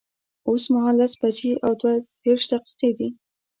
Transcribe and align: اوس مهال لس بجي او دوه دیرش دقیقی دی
اوس 0.47 0.63
مهال 0.73 0.95
لس 0.99 1.13
بجي 1.21 1.51
او 1.65 1.71
دوه 1.79 1.93
دیرش 2.23 2.45
دقیقی 2.51 2.89
دی 2.97 3.09